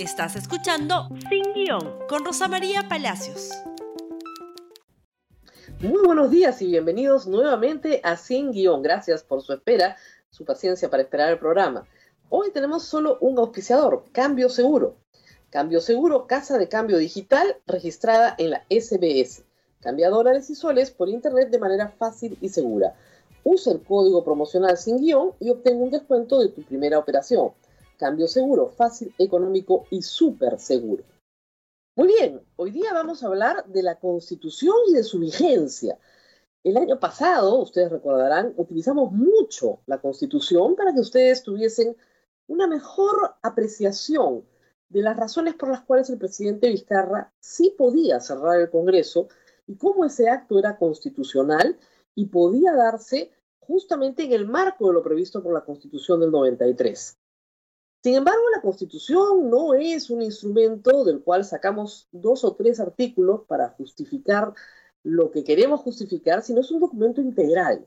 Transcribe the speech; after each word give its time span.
Estás 0.00 0.34
escuchando 0.34 1.10
Sin 1.28 1.52
Guión 1.52 1.98
con 2.08 2.24
Rosa 2.24 2.48
María 2.48 2.88
Palacios. 2.88 3.50
Muy 5.82 6.02
buenos 6.06 6.30
días 6.30 6.62
y 6.62 6.68
bienvenidos 6.68 7.26
nuevamente 7.26 8.00
a 8.02 8.16
Sin 8.16 8.50
Guión. 8.50 8.80
Gracias 8.80 9.22
por 9.22 9.42
su 9.42 9.52
espera, 9.52 9.98
su 10.30 10.46
paciencia 10.46 10.88
para 10.88 11.02
esperar 11.02 11.30
el 11.30 11.38
programa. 11.38 11.86
Hoy 12.30 12.50
tenemos 12.50 12.84
solo 12.84 13.18
un 13.20 13.38
auspiciador, 13.38 14.04
Cambio 14.10 14.48
Seguro. 14.48 14.96
Cambio 15.50 15.82
Seguro, 15.82 16.26
casa 16.26 16.56
de 16.56 16.70
cambio 16.70 16.96
digital 16.96 17.58
registrada 17.66 18.34
en 18.38 18.52
la 18.52 18.64
SBS. 18.70 19.42
Cambia 19.82 20.08
dólares 20.08 20.48
y 20.48 20.54
soles 20.54 20.90
por 20.90 21.10
internet 21.10 21.50
de 21.50 21.58
manera 21.58 21.88
fácil 21.90 22.38
y 22.40 22.48
segura. 22.48 22.94
Usa 23.44 23.74
el 23.74 23.82
código 23.82 24.24
promocional 24.24 24.78
sin 24.78 24.96
guion 24.96 25.32
y 25.40 25.50
obtén 25.50 25.76
un 25.78 25.90
descuento 25.90 26.40
de 26.40 26.48
tu 26.48 26.62
primera 26.62 26.98
operación. 26.98 27.50
Cambio 28.00 28.28
seguro, 28.28 28.70
fácil, 28.70 29.14
económico 29.18 29.84
y 29.90 30.00
súper 30.00 30.58
seguro. 30.58 31.04
Muy 31.94 32.08
bien, 32.08 32.40
hoy 32.56 32.70
día 32.70 32.94
vamos 32.94 33.22
a 33.22 33.26
hablar 33.26 33.66
de 33.66 33.82
la 33.82 33.96
Constitución 33.96 34.74
y 34.88 34.94
de 34.94 35.02
su 35.02 35.18
vigencia. 35.18 35.98
El 36.64 36.78
año 36.78 36.98
pasado, 36.98 37.58
ustedes 37.58 37.92
recordarán, 37.92 38.54
utilizamos 38.56 39.12
mucho 39.12 39.80
la 39.84 39.98
Constitución 40.00 40.76
para 40.76 40.94
que 40.94 41.00
ustedes 41.00 41.42
tuviesen 41.42 41.94
una 42.46 42.66
mejor 42.66 43.34
apreciación 43.42 44.46
de 44.88 45.02
las 45.02 45.18
razones 45.18 45.52
por 45.52 45.68
las 45.68 45.82
cuales 45.82 46.08
el 46.08 46.16
presidente 46.16 46.70
Vizcarra 46.70 47.34
sí 47.38 47.74
podía 47.76 48.18
cerrar 48.20 48.58
el 48.62 48.70
Congreso 48.70 49.28
y 49.66 49.76
cómo 49.76 50.06
ese 50.06 50.30
acto 50.30 50.58
era 50.58 50.78
constitucional 50.78 51.78
y 52.14 52.28
podía 52.28 52.72
darse 52.72 53.30
justamente 53.58 54.24
en 54.24 54.32
el 54.32 54.46
marco 54.46 54.86
de 54.86 54.94
lo 54.94 55.02
previsto 55.02 55.42
por 55.42 55.52
la 55.52 55.66
Constitución 55.66 56.20
del 56.20 56.30
93. 56.30 57.19
Sin 58.02 58.14
embargo, 58.14 58.40
la 58.54 58.62
Constitución 58.62 59.50
no 59.50 59.74
es 59.74 60.08
un 60.08 60.22
instrumento 60.22 61.04
del 61.04 61.22
cual 61.22 61.44
sacamos 61.44 62.08
dos 62.12 62.44
o 62.44 62.54
tres 62.54 62.80
artículos 62.80 63.42
para 63.46 63.68
justificar 63.70 64.54
lo 65.02 65.30
que 65.30 65.44
queremos 65.44 65.80
justificar, 65.80 66.42
sino 66.42 66.60
es 66.60 66.70
un 66.70 66.80
documento 66.80 67.20
integral, 67.20 67.86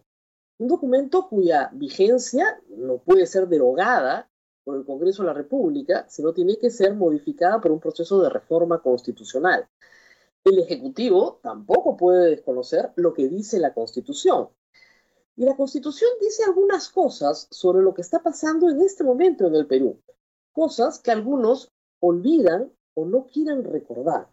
un 0.60 0.68
documento 0.68 1.28
cuya 1.28 1.72
vigencia 1.74 2.62
no 2.70 3.00
puede 3.00 3.26
ser 3.26 3.48
derogada 3.48 4.30
por 4.64 4.78
el 4.78 4.86
Congreso 4.86 5.24
de 5.24 5.28
la 5.28 5.34
República, 5.34 6.06
sino 6.10 6.32
tiene 6.32 6.58
que 6.58 6.70
ser 6.70 6.94
modificada 6.94 7.60
por 7.60 7.72
un 7.72 7.80
proceso 7.80 8.22
de 8.22 8.30
reforma 8.30 8.82
constitucional. 8.82 9.68
El 10.44 10.60
Ejecutivo 10.60 11.40
tampoco 11.42 11.98
puede 11.98 12.30
desconocer 12.30 12.92
lo 12.96 13.14
que 13.14 13.28
dice 13.30 13.60
la 13.60 13.74
Constitución. 13.74 14.50
Y 15.36 15.46
la 15.46 15.56
Constitución 15.56 16.12
dice 16.22 16.44
algunas 16.44 16.90
cosas 16.90 17.48
sobre 17.50 17.82
lo 17.82 17.94
que 17.94 18.02
está 18.02 18.22
pasando 18.22 18.70
en 18.70 18.82
este 18.82 19.04
momento 19.04 19.48
en 19.48 19.56
el 19.56 19.66
Perú, 19.66 20.00
cosas 20.52 21.00
que 21.00 21.12
algunos 21.12 21.72
olvidan 22.00 22.72
o 22.96 23.06
no 23.06 23.26
quieren 23.28 23.64
recordar. 23.64 24.30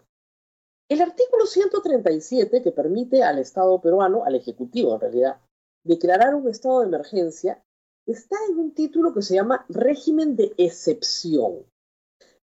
El 0.88 1.00
artículo 1.00 1.46
137 1.46 2.62
que 2.62 2.72
permite 2.72 3.22
al 3.22 3.38
Estado 3.38 3.80
peruano, 3.80 4.24
al 4.24 4.34
Ejecutivo 4.34 4.94
en 4.94 5.00
realidad, 5.00 5.40
declarar 5.84 6.34
un 6.34 6.48
estado 6.48 6.80
de 6.80 6.86
emergencia, 6.86 7.64
está 8.06 8.36
en 8.48 8.58
un 8.58 8.74
título 8.74 9.14
que 9.14 9.22
se 9.22 9.34
llama 9.34 9.64
régimen 9.68 10.36
de 10.36 10.52
excepción. 10.58 11.64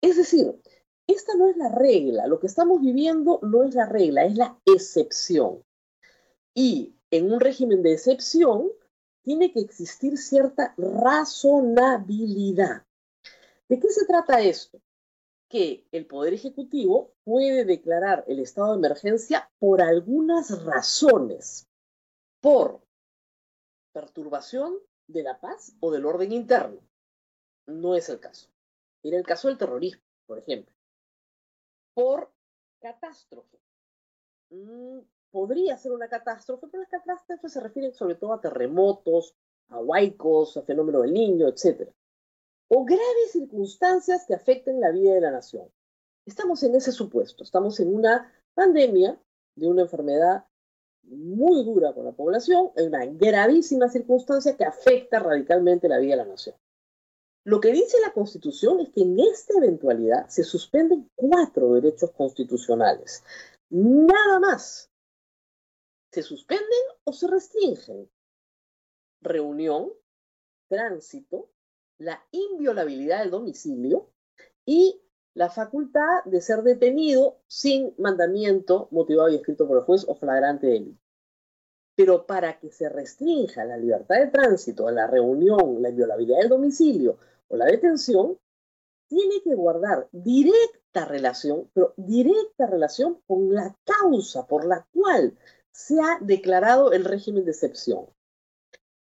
Es 0.03 0.17
decir, 0.17 0.61
esta 1.07 1.35
no 1.35 1.49
es 1.49 1.57
la 1.57 1.69
regla, 1.69 2.27
lo 2.27 2.41
que 2.41 2.49
estamos 2.49 2.81
viviendo 2.81 3.39
no 3.43 3.63
es 3.63 3.75
la 3.75 3.87
regla, 3.87 4.25
es 4.25 4.37
la 4.37 4.59
excepción. 4.67 5.63
Y 6.55 6.97
en 7.13 7.31
un 7.31 7.39
régimen 7.39 7.81
de 7.83 7.93
excepción 7.93 8.73
tiene 9.23 9.53
que 9.53 9.61
existir 9.61 10.19
cierta 10.19 10.75
razonabilidad. 10.77 12.85
¿De 13.69 13.79
qué 13.79 13.89
se 13.91 14.05
trata 14.07 14.41
esto? 14.41 14.81
Que 15.49 15.87
el 15.93 16.07
Poder 16.07 16.35
Ejecutivo 16.35 17.13
puede 17.23 17.65
declarar 17.65 18.25
el 18.27 18.41
estado 18.41 18.73
de 18.73 18.79
emergencia 18.79 19.49
por 19.59 19.81
algunas 19.83 20.65
razones. 20.65 21.69
Por 22.41 22.81
perturbación 23.93 24.77
de 25.07 25.23
la 25.23 25.39
paz 25.39 25.77
o 25.81 25.93
del 25.93 26.07
orden 26.07 26.33
interno. 26.33 26.81
No 27.67 27.95
es 27.95 28.09
el 28.09 28.21
caso. 28.21 28.49
Era 29.03 29.19
el 29.19 29.25
caso 29.25 29.49
del 29.49 29.59
terrorismo, 29.59 30.03
por 30.27 30.39
ejemplo. 30.39 30.75
Por 31.95 32.33
catástrofe. 32.81 33.59
Podría 35.33 35.79
ser 35.79 35.93
una 35.93 36.09
catástrofe, 36.09 36.67
pero 36.71 36.83
las 36.83 36.91
catástrofes 36.91 37.53
se 37.53 37.61
refieren 37.61 37.95
sobre 37.95 38.17
todo 38.17 38.35
a 38.35 38.41
terremotos, 38.41 39.35
a 39.69 39.81
huaicos, 39.81 40.59
a 40.59 40.63
fenómeno 40.63 41.01
del 41.01 41.15
niño, 41.15 41.49
etc. 41.49 41.89
O 42.69 42.85
graves 42.85 43.33
circunstancias 43.33 44.27
que 44.27 44.35
afecten 44.35 44.79
la 44.79 44.91
vida 44.91 45.15
de 45.15 45.23
la 45.23 45.31
nación. 45.31 45.67
Estamos 46.27 46.63
en 46.63 46.75
ese 46.75 46.93
supuesto, 46.93 47.45
estamos 47.45 47.81
en 47.81 47.95
una 47.95 48.31
pandemia 48.55 49.19
de 49.57 49.67
una 49.67 49.83
enfermedad 49.83 50.45
muy 51.05 51.65
dura 51.65 51.95
con 51.95 52.05
la 52.05 52.13
población, 52.13 52.71
en 52.77 52.89
una 52.89 53.07
gravísima 53.07 53.89
circunstancia 53.89 54.57
que 54.57 54.65
afecta 54.65 55.19
radicalmente 55.19 55.89
la 55.89 55.99
vida 55.99 56.13
de 56.13 56.25
la 56.25 56.31
nación. 56.31 56.57
Lo 57.45 57.61
que 57.61 57.73
dice 57.73 57.99
la 58.01 58.13
Constitución 58.13 58.81
es 58.81 58.91
que 58.91 59.01
en 59.01 59.19
esta 59.19 59.55
eventualidad 59.55 60.29
se 60.29 60.45
suspenden 60.45 61.11
cuatro 61.17 61.73
derechos 61.73 62.13
constitucionales. 62.13 63.25
Nada 63.71 64.39
más 64.39 64.92
se 66.13 66.23
suspenden 66.23 66.85
o 67.05 67.13
se 67.13 67.27
restringen. 67.27 68.11
Reunión, 69.23 69.93
tránsito, 70.69 71.49
la 71.99 72.23
inviolabilidad 72.33 73.21
del 73.21 73.31
domicilio 73.31 74.11
y 74.67 75.01
la 75.35 75.49
facultad 75.49 76.25
de 76.27 76.41
ser 76.43 76.63
detenido 76.63 77.39
sin 77.47 77.95
mandamiento 77.97 78.89
motivado 78.91 79.31
y 79.31 79.37
escrito 79.37 79.67
por 79.67 79.79
el 79.79 79.85
juez 79.85 80.05
o 80.07 80.15
flagrante 80.15 80.67
delito. 80.67 81.01
Pero 81.97 82.27
para 82.27 82.59
que 82.59 82.71
se 82.71 82.89
restrinja 82.89 83.65
la 83.65 83.77
libertad 83.77 84.17
de 84.17 84.27
tránsito, 84.27 84.91
la 84.91 85.07
reunión, 85.07 85.81
la 85.81 85.91
inviolabilidad 85.91 86.41
del 86.41 86.49
domicilio 86.49 87.19
o 87.49 87.57
la 87.57 87.67
detención, 87.67 88.39
tiene 89.09 89.43
que 89.43 89.55
guardar 89.55 90.09
directa 90.11 91.05
relación, 91.07 91.71
pero 91.75 91.95
directa 91.97 92.67
relación 92.67 93.21
con 93.27 93.55
la 93.55 93.77
causa 93.85 94.47
por 94.47 94.65
la 94.65 94.87
cual 94.93 95.37
se 95.73 96.01
ha 96.01 96.19
declarado 96.21 96.93
el 96.93 97.05
régimen 97.05 97.45
de 97.45 97.51
excepción. 97.51 98.07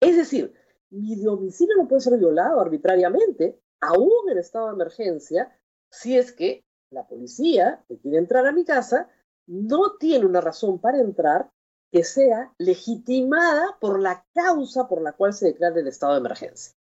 Es 0.00 0.16
decir, 0.16 0.54
mi 0.91 1.16
domicilio 1.16 1.76
no 1.76 1.88
puede 1.88 2.00
ser 2.00 2.19
violado 2.19 2.60
arbitrariamente, 2.60 3.60
aún 3.81 4.31
en 4.31 4.38
estado 4.38 4.69
de 4.69 4.75
emergencia, 4.75 5.56
si 5.91 6.16
es 6.16 6.32
que 6.32 6.64
la 6.91 7.06
policía 7.06 7.84
que 7.88 7.98
quiere 7.98 8.19
entrar 8.19 8.47
a 8.47 8.53
mi 8.53 8.64
casa 8.64 9.08
no 9.47 9.97
tiene 9.98 10.26
una 10.26 10.41
razón 10.41 10.81
para 10.81 11.00
entrar 11.00 11.50
que 11.92 12.04
sea 12.04 12.53
legitimada 12.58 13.78
por 13.81 14.00
la 14.00 14.25
causa 14.32 14.88
por 14.88 15.02
la 15.02 15.12
cual 15.12 15.32
se 15.32 15.47
declara 15.47 15.81
el 15.81 15.88
estado 15.88 16.14
de 16.14 16.20
emergencia. 16.20 16.75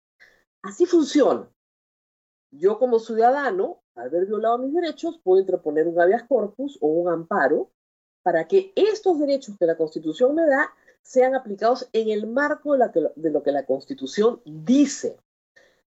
Así 0.63 0.85
funciona. 0.85 1.49
Yo 2.51 2.79
como 2.79 2.99
ciudadano, 2.99 3.83
al 3.95 4.09
haber 4.09 4.27
violado 4.27 4.59
mis 4.59 4.75
derechos, 4.75 5.21
puedo 5.23 5.41
interponer 5.41 5.87
un 5.87 6.01
habeas 6.01 6.25
corpus 6.25 6.79
o 6.81 6.89
un 6.89 7.09
amparo 7.09 7.71
para 8.27 8.49
que 8.49 8.73
estos 8.75 9.21
derechos 9.21 9.57
que 9.57 9.67
la 9.67 9.77
Constitución 9.77 10.35
me 10.35 10.45
da 10.45 10.75
sean 11.01 11.37
aplicados 11.37 11.89
en 11.93 12.09
el 12.09 12.27
marco 12.27 12.77
de, 12.77 13.31
lo 13.31 13.43
que 13.45 13.53
la 13.53 13.65
Constitución 13.65 14.43
dice. 14.45 15.17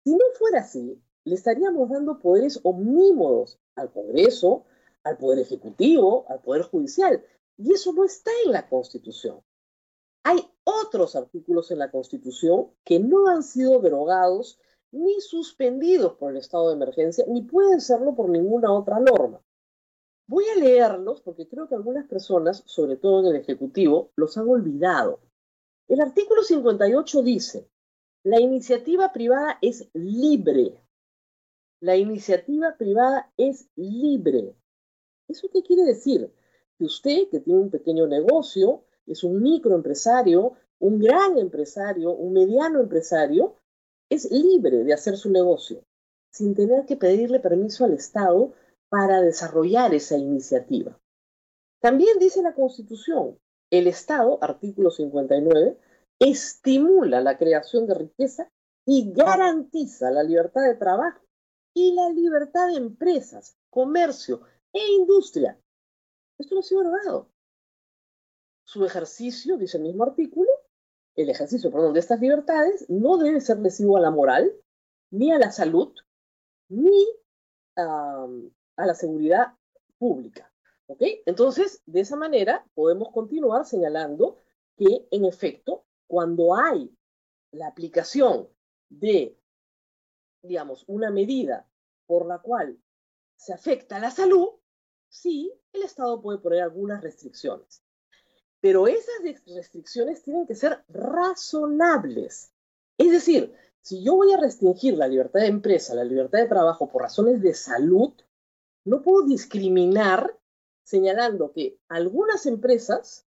Si 0.06 0.12
no 0.12 0.24
fuera 0.40 0.62
así, 0.62 0.98
le 1.26 1.36
estaríamos 1.36 1.90
dando 1.90 2.20
poderes 2.20 2.62
omnímodos 2.64 3.60
al 3.76 3.92
Congreso, 3.92 4.64
al 5.04 5.18
Poder 5.18 5.40
Ejecutivo, 5.40 6.26
al 6.30 6.40
Poder 6.40 6.62
Judicial. 6.62 7.22
Y 7.58 7.74
eso 7.74 7.92
no 7.92 8.06
está 8.06 8.32
en 8.46 8.54
la 8.54 8.70
Constitución. 8.70 9.42
Hay 10.24 10.40
otros 10.64 11.18
artículos 11.18 11.70
en 11.72 11.80
la 11.80 11.92
Constitución 11.92 12.72
que 12.86 13.02
no 13.02 13.28
han 13.28 13.44
sido 13.44 13.82
derogados 13.82 14.58
ni 14.92 15.20
suspendidos 15.20 16.14
por 16.14 16.32
el 16.32 16.38
estado 16.38 16.70
de 16.70 16.76
emergencia, 16.76 17.26
ni 17.28 17.42
pueden 17.42 17.82
serlo 17.82 18.16
por 18.16 18.30
ninguna 18.30 18.72
otra 18.72 19.02
norma. 19.02 19.42
Voy 20.32 20.46
a 20.48 20.56
leerlos 20.58 21.20
porque 21.20 21.46
creo 21.46 21.68
que 21.68 21.76
algunas 21.76 22.08
personas, 22.08 22.64
sobre 22.66 22.96
todo 22.96 23.20
en 23.20 23.36
el 23.36 23.42
Ejecutivo, 23.42 24.12
los 24.16 24.38
han 24.38 24.48
olvidado. 24.48 25.20
El 25.90 26.00
artículo 26.00 26.42
58 26.42 27.22
dice, 27.22 27.68
la 28.24 28.40
iniciativa 28.40 29.12
privada 29.12 29.58
es 29.62 29.90
libre. 29.94 30.80
La 31.82 31.98
iniciativa 31.98 32.78
privada 32.78 33.30
es 33.36 33.68
libre. 33.76 34.56
¿Eso 35.28 35.50
qué 35.52 35.64
quiere 35.64 35.84
decir? 35.84 36.34
Que 36.78 36.86
usted, 36.86 37.28
que 37.30 37.42
tiene 37.42 37.60
un 37.60 37.70
pequeño 37.70 38.08
negocio, 38.08 38.86
es 39.08 39.26
un 39.26 39.42
microempresario, 39.42 40.54
un 40.80 41.00
gran 41.00 41.38
empresario, 41.40 42.14
un 42.14 42.32
mediano 42.32 42.80
empresario, 42.80 43.58
es 44.10 44.32
libre 44.32 44.86
de 44.86 44.94
hacer 44.94 45.18
su 45.18 45.30
negocio 45.30 45.84
sin 46.32 46.56
tener 46.56 46.86
que 46.86 46.96
pedirle 46.96 47.40
permiso 47.40 47.84
al 47.84 47.94
Estado 47.94 48.54
para 48.92 49.22
desarrollar 49.22 49.94
esa 49.94 50.18
iniciativa. 50.18 51.00
También 51.80 52.20
dice 52.20 52.42
la 52.42 52.54
Constitución, 52.54 53.40
el 53.72 53.88
Estado, 53.88 54.38
artículo 54.42 54.92
59, 54.92 55.80
estimula 56.20 57.22
la 57.22 57.38
creación 57.38 57.88
de 57.88 57.94
riqueza 57.96 58.52
y 58.86 59.14
garantiza 59.14 60.12
la 60.12 60.24
libertad 60.24 60.64
de 60.68 60.76
trabajo 60.76 61.22
y 61.74 61.94
la 61.96 62.10
libertad 62.10 62.68
de 62.68 62.76
empresas, 62.76 63.56
comercio 63.70 64.42
e 64.74 64.86
industria. 64.92 65.58
Esto 66.38 66.56
no 66.56 66.60
ha 66.60 66.64
sido. 66.64 67.30
Su 68.66 68.86
ejercicio, 68.86 69.58
dice 69.58 69.78
el 69.78 69.84
mismo 69.84 70.04
artículo, 70.04 70.50
el 71.16 71.30
ejercicio, 71.30 71.72
perdón, 71.72 71.94
de 71.94 72.02
estas 72.02 72.20
libertades 72.20 72.90
no 72.90 73.18
debe 73.18 73.40
ser 73.40 73.60
lesivo 73.60 73.96
a 73.96 74.02
la 74.02 74.12
moral, 74.12 74.52
ni 75.12 75.32
a 75.32 75.40
la 75.40 75.52
salud, 75.52 75.94
ni 76.68 77.08
a 78.82 78.86
la 78.86 78.96
seguridad 78.96 79.54
pública. 79.98 80.52
¿Ok? 80.88 81.02
Entonces, 81.26 81.82
de 81.86 82.02
esa 82.02 82.18
manera 82.18 82.66
podemos 82.74 83.12
continuar 83.12 83.66
señalando 83.66 84.38
que, 84.76 85.08
en 85.12 85.26
efecto, 85.26 85.86
cuando 86.08 86.56
hay 86.56 86.94
la 87.52 87.68
aplicación 87.68 88.50
de, 88.90 89.38
digamos, 90.42 90.84
una 90.88 91.12
medida 91.12 91.68
por 92.06 92.26
la 92.26 92.40
cual 92.40 92.78
se 93.36 93.54
afecta 93.54 94.00
la 94.00 94.12
salud, 94.12 94.50
sí, 95.08 95.54
el 95.74 95.84
Estado 95.84 96.22
puede 96.22 96.40
poner 96.40 96.62
algunas 96.62 97.02
restricciones. 97.02 97.84
Pero 98.60 98.88
esas 98.88 99.16
restricciones 99.24 100.22
tienen 100.24 100.46
que 100.46 100.56
ser 100.56 100.84
razonables. 100.90 102.54
Es 102.98 103.12
decir, 103.12 103.56
si 103.82 104.04
yo 104.04 104.16
voy 104.16 104.32
a 104.32 104.38
restringir 104.38 104.96
la 104.96 105.08
libertad 105.08 105.40
de 105.40 105.48
empresa, 105.48 105.96
la 105.96 106.04
libertad 106.04 106.40
de 106.40 106.48
trabajo 106.48 106.88
por 106.90 107.02
razones 107.02 107.42
de 107.42 107.54
salud, 107.54 108.14
no 108.86 109.02
puedo 109.02 109.26
discriminar 109.26 110.38
señalando 110.84 111.52
que 111.52 111.80
algunas 111.88 112.46
empresas 112.46 113.26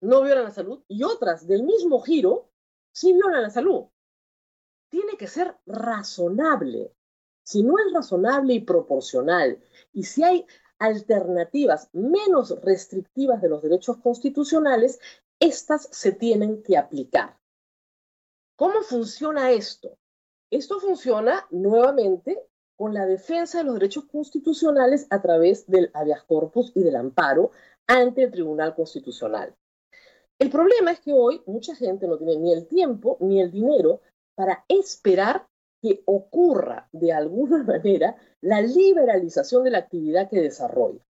no 0.00 0.22
violan 0.22 0.44
la 0.44 0.50
salud 0.50 0.82
y 0.88 1.04
otras 1.04 1.46
del 1.46 1.62
mismo 1.62 2.00
giro 2.00 2.50
sí 2.92 3.12
violan 3.12 3.42
la 3.42 3.50
salud. 3.50 3.84
Tiene 4.88 5.16
que 5.16 5.26
ser 5.26 5.56
razonable. 5.64 6.92
Si 7.44 7.62
no 7.62 7.78
es 7.78 7.92
razonable 7.92 8.54
y 8.54 8.60
proporcional, 8.60 9.60
y 9.92 10.04
si 10.04 10.22
hay 10.22 10.46
alternativas 10.78 11.88
menos 11.92 12.60
restrictivas 12.62 13.40
de 13.40 13.48
los 13.48 13.62
derechos 13.62 13.96
constitucionales, 13.98 15.00
estas 15.40 15.88
se 15.90 16.12
tienen 16.12 16.62
que 16.62 16.76
aplicar. 16.76 17.38
¿Cómo 18.56 18.82
funciona 18.82 19.50
esto? 19.50 19.98
Esto 20.50 20.78
funciona 20.78 21.46
nuevamente 21.50 22.46
con 22.82 22.94
la 22.94 23.06
defensa 23.06 23.58
de 23.58 23.64
los 23.64 23.74
derechos 23.74 24.06
constitucionales 24.06 25.06
a 25.10 25.22
través 25.22 25.68
del 25.68 25.92
habeas 25.94 26.24
corpus 26.24 26.72
y 26.74 26.82
del 26.82 26.96
amparo 26.96 27.52
ante 27.86 28.24
el 28.24 28.32
Tribunal 28.32 28.74
Constitucional. 28.74 29.54
El 30.36 30.50
problema 30.50 30.90
es 30.90 30.98
que 30.98 31.12
hoy 31.12 31.40
mucha 31.46 31.76
gente 31.76 32.08
no 32.08 32.18
tiene 32.18 32.38
ni 32.38 32.52
el 32.52 32.66
tiempo 32.66 33.18
ni 33.20 33.40
el 33.40 33.52
dinero 33.52 34.00
para 34.34 34.64
esperar 34.66 35.46
que 35.80 36.02
ocurra 36.06 36.88
de 36.90 37.12
alguna 37.12 37.62
manera 37.62 38.16
la 38.40 38.60
liberalización 38.60 39.62
de 39.62 39.70
la 39.70 39.78
actividad 39.78 40.28
que 40.28 40.40
desarrolla. 40.40 41.06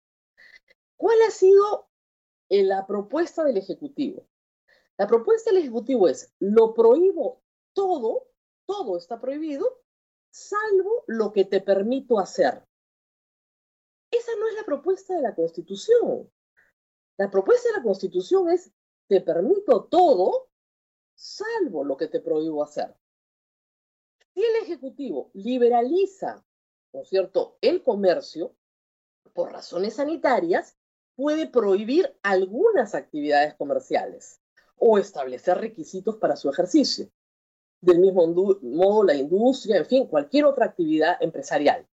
¿Cuál 0.98 1.22
ha 1.28 1.30
sido 1.30 1.88
eh, 2.50 2.64
la 2.64 2.88
propuesta 2.88 3.44
del 3.44 3.58
Ejecutivo? 3.58 4.26
La 4.98 5.06
propuesta 5.06 5.52
del 5.52 5.60
Ejecutivo 5.60 6.08
es, 6.08 6.34
lo 6.40 6.74
prohíbo 6.74 7.44
todo, 7.74 8.26
todo 8.66 8.98
está 8.98 9.22
prohibido, 9.22 9.84
salvo 10.30 11.04
lo 11.08 11.32
que 11.34 11.46
te 11.46 11.62
permito 11.62 12.20
hacer. 12.20 12.64
Esa 14.12 14.32
no 14.40 14.48
es 14.48 14.56
la 14.56 14.64
propuesta 14.64 15.16
de 15.16 15.22
la 15.22 15.36
Constitución. 15.36 16.32
La 17.18 17.30
propuesta 17.30 17.70
de 17.70 17.78
la 17.78 17.84
Constitución 17.84 18.50
es, 18.50 18.72
te 19.08 19.22
permito 19.22 19.86
todo, 19.86 20.50
salvo 21.16 21.84
lo 21.84 21.98
que 21.98 22.08
te 22.08 22.20
prohíbo 22.20 22.64
hacer. 22.64 22.96
Si 24.34 24.42
el 24.42 24.56
Ejecutivo 24.64 25.32
liberaliza, 25.34 26.44
¿no 26.94 27.04
cierto?, 27.04 27.58
el 27.62 27.84
comercio 27.84 28.56
por 29.34 29.52
razones 29.52 29.96
sanitarias, 29.96 30.78
puede 31.16 31.48
prohibir 31.48 32.18
algunas 32.24 32.96
actividades 32.96 33.54
comerciales 33.56 34.40
o 34.78 34.98
establecer 34.98 35.58
requisitos 35.58 36.16
para 36.16 36.38
su 36.38 36.50
ejercicio. 36.50 37.12
Del 37.82 38.00
mismo 38.00 38.28
modo, 38.28 39.04
la 39.04 39.16
industria, 39.16 39.78
en 39.78 39.86
fin, 39.86 40.08
cualquier 40.08 40.46
otra 40.46 40.66
actividad 40.66 41.18
empresarial. 41.22 41.88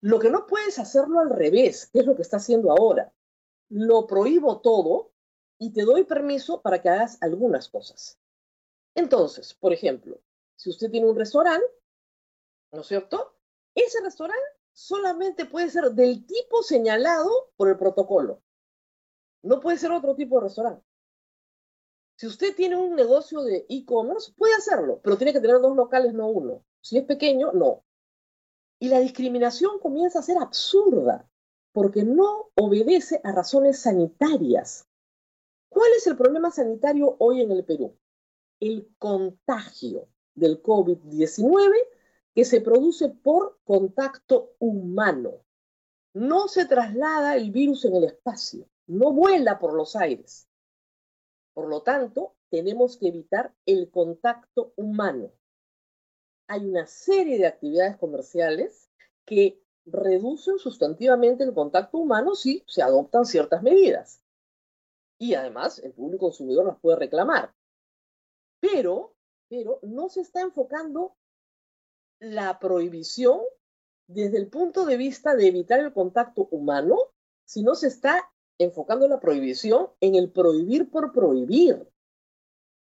Lo 0.00 0.18
que 0.18 0.30
no 0.30 0.46
puedes 0.46 0.78
hacerlo 0.78 1.20
al 1.20 1.30
revés, 1.30 1.88
que 1.92 2.00
es 2.00 2.06
lo 2.06 2.14
que 2.14 2.22
está 2.22 2.36
haciendo 2.36 2.70
ahora. 2.70 3.12
Lo 3.70 4.06
prohíbo 4.06 4.60
todo 4.60 5.12
y 5.58 5.72
te 5.72 5.82
doy 5.82 6.04
permiso 6.04 6.60
para 6.60 6.80
que 6.80 6.88
hagas 6.88 7.18
algunas 7.20 7.68
cosas. 7.68 8.18
Entonces, 8.94 9.54
por 9.54 9.72
ejemplo, 9.72 10.20
si 10.56 10.70
usted 10.70 10.90
tiene 10.90 11.08
un 11.08 11.16
restaurante, 11.16 11.66
¿no 12.72 12.80
es 12.80 12.86
cierto? 12.86 13.34
Ese 13.74 14.00
restaurante 14.02 14.42
solamente 14.72 15.44
puede 15.44 15.70
ser 15.70 15.90
del 15.92 16.26
tipo 16.26 16.62
señalado 16.62 17.50
por 17.56 17.68
el 17.68 17.76
protocolo. 17.76 18.42
No 19.42 19.60
puede 19.60 19.78
ser 19.78 19.92
otro 19.92 20.14
tipo 20.14 20.36
de 20.36 20.44
restaurante. 20.44 20.84
Si 22.18 22.26
usted 22.26 22.56
tiene 22.56 22.74
un 22.74 22.96
negocio 22.96 23.44
de 23.44 23.64
e-commerce, 23.68 24.32
puede 24.36 24.52
hacerlo, 24.54 25.00
pero 25.04 25.16
tiene 25.16 25.32
que 25.32 25.40
tener 25.40 25.60
dos 25.60 25.76
locales, 25.76 26.12
no 26.14 26.26
uno. 26.26 26.64
Si 26.80 26.98
es 26.98 27.04
pequeño, 27.04 27.52
no. 27.52 27.84
Y 28.80 28.88
la 28.88 28.98
discriminación 28.98 29.78
comienza 29.78 30.18
a 30.18 30.22
ser 30.22 30.36
absurda, 30.38 31.30
porque 31.70 32.02
no 32.02 32.50
obedece 32.56 33.20
a 33.22 33.30
razones 33.30 33.78
sanitarias. 33.78 34.88
¿Cuál 35.68 35.92
es 35.96 36.08
el 36.08 36.16
problema 36.16 36.50
sanitario 36.50 37.14
hoy 37.20 37.42
en 37.42 37.52
el 37.52 37.64
Perú? 37.64 37.96
El 38.58 38.92
contagio 38.98 40.08
del 40.34 40.60
COVID-19 40.60 41.72
que 42.34 42.44
se 42.44 42.60
produce 42.60 43.10
por 43.10 43.60
contacto 43.62 44.54
humano. 44.58 45.44
No 46.14 46.48
se 46.48 46.64
traslada 46.64 47.36
el 47.36 47.52
virus 47.52 47.84
en 47.84 47.94
el 47.94 48.02
espacio, 48.02 48.68
no 48.88 49.12
vuela 49.12 49.60
por 49.60 49.74
los 49.74 49.94
aires. 49.94 50.47
Por 51.58 51.68
lo 51.68 51.82
tanto, 51.82 52.36
tenemos 52.50 52.98
que 52.98 53.08
evitar 53.08 53.52
el 53.66 53.90
contacto 53.90 54.74
humano. 54.76 55.32
Hay 56.46 56.64
una 56.64 56.86
serie 56.86 57.36
de 57.36 57.48
actividades 57.48 57.96
comerciales 57.96 58.88
que 59.24 59.60
reducen 59.84 60.60
sustantivamente 60.60 61.42
el 61.42 61.52
contacto 61.52 61.98
humano 61.98 62.36
si 62.36 62.62
se 62.68 62.80
adoptan 62.80 63.26
ciertas 63.26 63.64
medidas. 63.64 64.22
Y 65.18 65.34
además, 65.34 65.80
el 65.80 65.92
público 65.94 66.26
consumidor 66.26 66.64
las 66.64 66.78
puede 66.78 66.96
reclamar. 66.96 67.52
Pero 68.60 69.16
pero 69.48 69.80
no 69.82 70.08
se 70.08 70.20
está 70.20 70.42
enfocando 70.42 71.16
la 72.20 72.60
prohibición 72.60 73.40
desde 74.06 74.38
el 74.38 74.46
punto 74.46 74.86
de 74.86 74.96
vista 74.96 75.34
de 75.34 75.48
evitar 75.48 75.80
el 75.80 75.92
contacto 75.92 76.46
humano, 76.52 76.98
sino 77.44 77.74
se 77.74 77.88
está 77.88 78.30
enfocando 78.58 79.08
la 79.08 79.20
prohibición 79.20 79.88
en 80.00 80.14
el 80.14 80.30
prohibir 80.30 80.90
por 80.90 81.12
prohibir. 81.12 81.88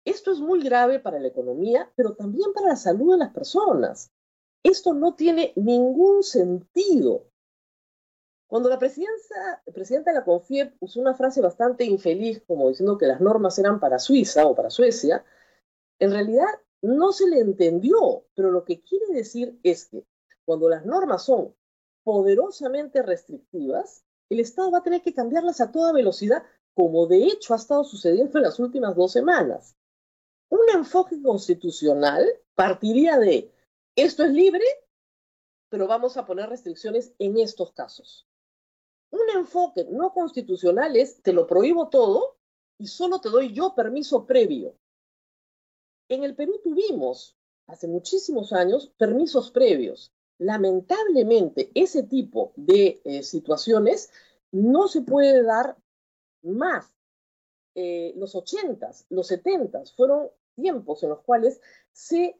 Esto 0.05 0.31
es 0.31 0.39
muy 0.39 0.61
grave 0.61 0.99
para 0.99 1.19
la 1.19 1.29
economía, 1.29 1.91
pero 1.95 2.13
también 2.13 2.51
para 2.53 2.69
la 2.69 2.75
salud 2.75 3.13
de 3.13 3.19
las 3.19 3.33
personas. 3.33 4.11
Esto 4.63 4.93
no 4.93 5.15
tiene 5.15 5.53
ningún 5.55 6.23
sentido. 6.23 7.27
Cuando 8.47 8.69
la 8.69 8.77
presidenta, 8.77 10.11
de 10.11 10.13
la 10.13 10.23
CONFIEP 10.23 10.75
usó 10.79 10.99
una 10.99 11.15
frase 11.15 11.41
bastante 11.41 11.85
infeliz, 11.85 12.43
como 12.45 12.69
diciendo 12.69 12.97
que 12.97 13.07
las 13.07 13.19
normas 13.19 13.57
eran 13.57 13.79
para 13.79 13.97
Suiza 13.97 14.45
o 14.45 14.55
para 14.55 14.69
Suecia, 14.69 15.25
en 15.99 16.11
realidad 16.11 16.45
no 16.81 17.13
se 17.13 17.27
le 17.27 17.39
entendió, 17.39 18.25
pero 18.35 18.51
lo 18.51 18.63
que 18.63 18.81
quiere 18.83 19.07
decir 19.13 19.59
es 19.63 19.87
que 19.87 20.05
cuando 20.45 20.69
las 20.69 20.85
normas 20.85 21.23
son 21.23 21.55
poderosamente 22.03 23.01
restrictivas, 23.01 24.05
el 24.33 24.39
Estado 24.39 24.71
va 24.71 24.79
a 24.79 24.83
tener 24.83 25.01
que 25.01 25.13
cambiarlas 25.13 25.61
a 25.61 25.71
toda 25.71 25.93
velocidad, 25.93 26.43
como 26.73 27.07
de 27.07 27.25
hecho 27.25 27.53
ha 27.53 27.57
estado 27.57 27.83
sucediendo 27.83 28.37
en 28.37 28.43
las 28.43 28.59
últimas 28.59 28.95
dos 28.95 29.11
semanas. 29.11 29.75
Un 30.49 30.69
enfoque 30.73 31.21
constitucional 31.21 32.27
partiría 32.55 33.17
de 33.17 33.51
esto 33.95 34.23
es 34.23 34.31
libre, 34.31 34.65
pero 35.69 35.87
vamos 35.87 36.17
a 36.17 36.25
poner 36.25 36.49
restricciones 36.49 37.13
en 37.19 37.37
estos 37.39 37.73
casos. 37.73 38.27
Un 39.11 39.29
enfoque 39.35 39.87
no 39.89 40.13
constitucional 40.13 40.95
es 40.95 41.21
te 41.21 41.33
lo 41.33 41.47
prohíbo 41.47 41.89
todo 41.89 42.37
y 42.77 42.87
solo 42.87 43.19
te 43.19 43.29
doy 43.29 43.53
yo 43.53 43.73
permiso 43.75 44.25
previo. 44.25 44.75
En 46.09 46.23
el 46.23 46.35
Perú 46.35 46.59
tuvimos 46.63 47.35
hace 47.67 47.87
muchísimos 47.87 48.53
años 48.53 48.91
permisos 48.97 49.49
previos. 49.49 50.12
Lamentablemente, 50.39 51.71
ese 51.75 52.03
tipo 52.03 52.53
de 52.55 53.01
eh, 53.05 53.23
situaciones 53.23 54.11
no 54.51 54.87
se 54.87 55.01
puede 55.01 55.43
dar 55.43 55.77
más. 56.41 56.93
Eh, 57.75 58.13
los 58.17 58.35
80s, 58.35 59.05
los 59.09 59.31
70s 59.31 59.95
fueron 59.95 60.29
tiempos 60.55 61.01
en 61.03 61.09
los 61.09 61.21
cuales 61.21 61.59
se 61.91 62.37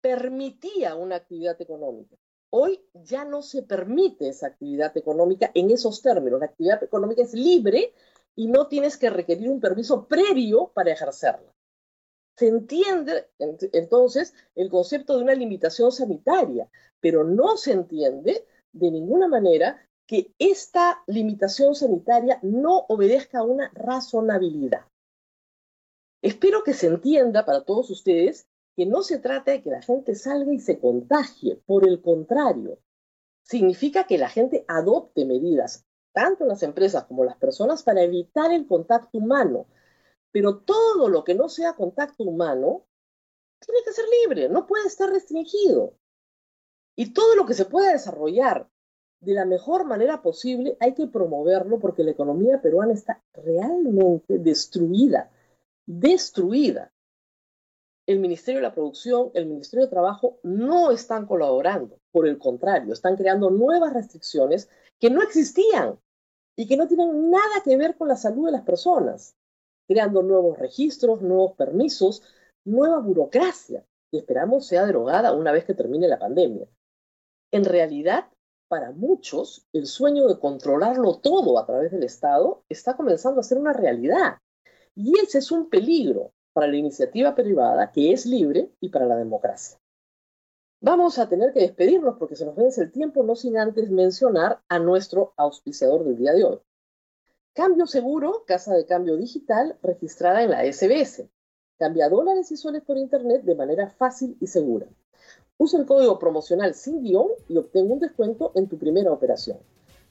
permitía 0.00 0.96
una 0.96 1.16
actividad 1.16 1.60
económica. 1.60 2.16
Hoy 2.50 2.80
ya 2.92 3.24
no 3.24 3.40
se 3.42 3.62
permite 3.62 4.28
esa 4.28 4.48
actividad 4.48 4.96
económica 4.96 5.50
en 5.54 5.70
esos 5.70 6.02
términos. 6.02 6.40
La 6.40 6.46
actividad 6.46 6.82
económica 6.82 7.22
es 7.22 7.32
libre 7.32 7.94
y 8.34 8.48
no 8.48 8.66
tienes 8.66 8.96
que 8.96 9.10
requerir 9.10 9.48
un 9.48 9.60
permiso 9.60 10.06
previo 10.06 10.72
para 10.74 10.92
ejercerla. 10.92 11.51
Se 12.36 12.48
entiende 12.48 13.28
entonces 13.38 14.34
el 14.54 14.70
concepto 14.70 15.16
de 15.16 15.22
una 15.24 15.34
limitación 15.34 15.92
sanitaria, 15.92 16.68
pero 17.00 17.24
no 17.24 17.56
se 17.56 17.72
entiende 17.72 18.46
de 18.72 18.90
ninguna 18.90 19.28
manera 19.28 19.86
que 20.06 20.34
esta 20.38 21.02
limitación 21.06 21.74
sanitaria 21.74 22.38
no 22.42 22.86
obedezca 22.88 23.40
a 23.40 23.44
una 23.44 23.70
razonabilidad. 23.74 24.86
Espero 26.22 26.62
que 26.62 26.74
se 26.74 26.86
entienda 26.86 27.44
para 27.44 27.64
todos 27.64 27.90
ustedes 27.90 28.46
que 28.76 28.86
no 28.86 29.02
se 29.02 29.18
trata 29.18 29.52
de 29.52 29.62
que 29.62 29.70
la 29.70 29.82
gente 29.82 30.14
salga 30.14 30.52
y 30.52 30.60
se 30.60 30.78
contagie, 30.78 31.56
por 31.66 31.86
el 31.86 32.00
contrario, 32.00 32.78
significa 33.42 34.04
que 34.04 34.18
la 34.18 34.28
gente 34.28 34.64
adopte 34.68 35.24
medidas, 35.24 35.84
tanto 36.12 36.46
las 36.46 36.62
empresas 36.62 37.04
como 37.04 37.24
las 37.24 37.36
personas, 37.36 37.82
para 37.82 38.02
evitar 38.02 38.52
el 38.52 38.66
contacto 38.66 39.18
humano. 39.18 39.66
Pero 40.32 40.58
todo 40.58 41.08
lo 41.08 41.24
que 41.24 41.34
no 41.34 41.48
sea 41.48 41.74
contacto 41.74 42.24
humano 42.24 42.86
tiene 43.60 43.80
que 43.84 43.92
ser 43.92 44.06
libre, 44.22 44.48
no 44.48 44.66
puede 44.66 44.88
estar 44.88 45.10
restringido. 45.10 45.94
Y 46.96 47.12
todo 47.12 47.36
lo 47.36 47.46
que 47.46 47.54
se 47.54 47.66
pueda 47.66 47.92
desarrollar 47.92 48.68
de 49.20 49.34
la 49.34 49.44
mejor 49.44 49.84
manera 49.84 50.20
posible 50.20 50.76
hay 50.80 50.94
que 50.94 51.06
promoverlo 51.06 51.78
porque 51.78 52.02
la 52.02 52.10
economía 52.10 52.60
peruana 52.60 52.92
está 52.92 53.22
realmente 53.32 54.38
destruida 54.38 55.30
destruida. 55.86 56.92
El 58.06 58.18
Ministerio 58.18 58.60
de 58.60 58.66
la 58.66 58.74
Producción, 58.74 59.30
el 59.34 59.46
Ministerio 59.46 59.86
de 59.86 59.90
Trabajo 59.90 60.38
no 60.42 60.90
están 60.90 61.26
colaborando, 61.26 61.98
por 62.10 62.26
el 62.26 62.38
contrario, 62.38 62.92
están 62.92 63.16
creando 63.16 63.50
nuevas 63.50 63.92
restricciones 63.92 64.68
que 64.98 65.10
no 65.10 65.22
existían 65.22 65.98
y 66.56 66.66
que 66.66 66.76
no 66.76 66.88
tienen 66.88 67.30
nada 67.30 67.62
que 67.64 67.76
ver 67.76 67.96
con 67.96 68.08
la 68.08 68.16
salud 68.16 68.46
de 68.46 68.52
las 68.52 68.62
personas, 68.62 69.36
creando 69.92 70.22
nuevos 70.22 70.58
registros, 70.58 71.20
nuevos 71.20 71.52
permisos, 71.52 72.22
nueva 72.64 72.98
burocracia, 72.98 73.84
que 74.10 74.18
esperamos 74.18 74.66
sea 74.66 74.86
derogada 74.86 75.32
una 75.32 75.52
vez 75.52 75.66
que 75.66 75.74
termine 75.74 76.08
la 76.08 76.18
pandemia. 76.18 76.66
En 77.50 77.64
realidad, 77.64 78.30
para 78.68 78.92
muchos, 78.92 79.66
el 79.74 79.86
sueño 79.86 80.28
de 80.28 80.38
controlarlo 80.38 81.18
todo 81.18 81.58
a 81.58 81.66
través 81.66 81.92
del 81.92 82.04
Estado 82.04 82.64
está 82.70 82.96
comenzando 82.96 83.40
a 83.40 83.44
ser 83.44 83.58
una 83.58 83.74
realidad. 83.74 84.38
Y 84.94 85.18
ese 85.18 85.38
es 85.38 85.52
un 85.52 85.68
peligro 85.68 86.32
para 86.54 86.68
la 86.68 86.76
iniciativa 86.76 87.34
privada 87.34 87.92
que 87.92 88.12
es 88.12 88.24
libre 88.24 88.72
y 88.80 88.88
para 88.88 89.04
la 89.04 89.16
democracia. 89.16 89.78
Vamos 90.80 91.18
a 91.18 91.28
tener 91.28 91.52
que 91.52 91.60
despedirnos 91.60 92.16
porque 92.18 92.34
se 92.34 92.46
nos 92.46 92.56
vence 92.56 92.80
el 92.82 92.90
tiempo, 92.90 93.22
no 93.22 93.36
sin 93.36 93.58
antes 93.58 93.90
mencionar 93.90 94.62
a 94.68 94.78
nuestro 94.78 95.34
auspiciador 95.36 96.04
del 96.04 96.16
día 96.16 96.32
de 96.32 96.44
hoy. 96.44 96.58
Cambio 97.54 97.86
Seguro, 97.86 98.44
casa 98.46 98.74
de 98.74 98.86
cambio 98.86 99.18
digital 99.18 99.76
registrada 99.82 100.42
en 100.42 100.50
la 100.52 100.64
SBS. 100.64 101.28
Cambia 101.78 102.08
dólares 102.08 102.50
y 102.50 102.56
soles 102.56 102.82
por 102.82 102.96
Internet 102.96 103.42
de 103.42 103.54
manera 103.54 103.90
fácil 103.90 104.38
y 104.40 104.46
segura. 104.46 104.86
Usa 105.58 105.78
el 105.78 105.84
código 105.84 106.18
promocional 106.18 106.72
sin 106.72 107.02
guion 107.02 107.28
y 107.48 107.58
obtén 107.58 107.92
un 107.92 107.98
descuento 107.98 108.52
en 108.54 108.68
tu 108.68 108.78
primera 108.78 109.12
operación. 109.12 109.58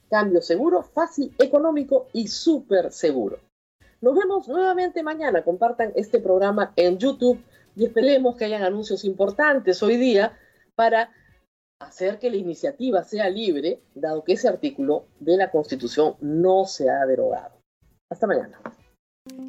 Cambio 0.08 0.40
seguro, 0.40 0.84
fácil, 0.84 1.34
económico 1.36 2.06
y 2.12 2.28
súper 2.28 2.92
seguro. 2.92 3.40
Nos 4.00 4.14
vemos 4.14 4.46
nuevamente 4.46 5.02
mañana. 5.02 5.42
Compartan 5.42 5.92
este 5.96 6.20
programa 6.20 6.72
en 6.76 6.98
YouTube 6.98 7.42
y 7.74 7.86
esperemos 7.86 8.36
que 8.36 8.44
hayan 8.44 8.62
anuncios 8.62 9.04
importantes 9.04 9.82
hoy 9.82 9.96
día 9.96 10.38
para 10.76 11.10
hacer 11.84 12.18
que 12.18 12.30
la 12.30 12.36
iniciativa 12.36 13.04
sea 13.04 13.28
libre, 13.28 13.80
dado 13.94 14.24
que 14.24 14.34
ese 14.34 14.48
artículo 14.48 15.06
de 15.20 15.36
la 15.36 15.50
Constitución 15.50 16.16
no 16.20 16.64
se 16.64 16.90
ha 16.90 17.04
derogado. 17.06 17.54
Hasta 18.10 18.26
mañana. 18.26 18.60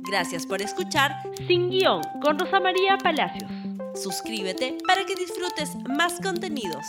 Gracias 0.08 0.46
por 0.46 0.62
escuchar 0.62 1.12
Sin 1.48 1.70
Guión 1.70 2.02
con 2.22 2.38
Rosa 2.38 2.60
María 2.60 2.98
Palacios. 2.98 3.52
Suscríbete 3.96 4.78
para 4.88 5.06
que 5.06 5.16
disfrutes 5.16 5.76
más 5.90 6.20
contenidos. 6.22 6.86